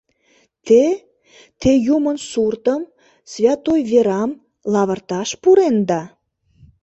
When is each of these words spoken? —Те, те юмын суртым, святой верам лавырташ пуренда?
—Те, 0.67 0.83
те 1.61 1.71
юмын 1.95 2.17
суртым, 2.29 2.81
святой 3.31 3.79
верам 3.91 4.31
лавырташ 4.73 5.29
пуренда? 5.41 6.01